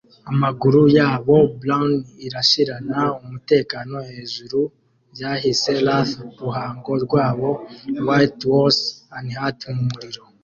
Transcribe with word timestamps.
Amaguru 0.31 0.81
yabo 0.97 1.37
brawny 1.59 1.99
irashirana 2.25 2.99
umutekano 3.23 3.95
hejuru 4.09 4.59
vyahiye 5.13 5.73
laths, 5.87 6.17
ruhanga 6.41 6.93
rwabo 7.05 7.49
white 8.07 8.43
wose 8.53 8.83
unhurt 9.17 9.59
mu 9.75 9.83
muriro; 9.89 10.23